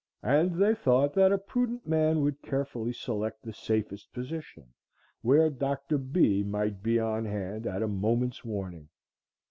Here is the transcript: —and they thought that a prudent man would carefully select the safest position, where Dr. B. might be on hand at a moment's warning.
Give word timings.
—and 0.23 0.55
they 0.59 0.73
thought 0.73 1.13
that 1.13 1.31
a 1.31 1.37
prudent 1.37 1.85
man 1.87 2.21
would 2.21 2.41
carefully 2.41 2.91
select 2.91 3.43
the 3.43 3.53
safest 3.53 4.11
position, 4.11 4.73
where 5.21 5.47
Dr. 5.47 5.99
B. 5.99 6.41
might 6.41 6.81
be 6.81 6.97
on 6.99 7.23
hand 7.25 7.67
at 7.67 7.83
a 7.83 7.87
moment's 7.87 8.43
warning. 8.43 8.89